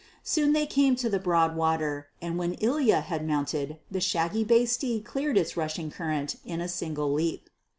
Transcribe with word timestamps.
Soon 0.23 0.53
they 0.53 0.65
came 0.65 0.95
to 0.95 1.09
the 1.09 1.19
broad 1.19 1.55
water, 1.55 2.07
and 2.23 2.35
when 2.39 2.53
Ilya 2.55 3.01
had 3.01 3.23
mounted, 3.23 3.77
the 3.91 4.01
shaggy 4.01 4.43
bay 4.43 4.65
steed 4.65 5.05
cleared 5.05 5.37
its 5.37 5.55
rushing 5.55 5.91
current 5.91 6.37
in 6.43 6.59
a 6.59 6.67
single 6.67 7.13
leap. 7.13 7.51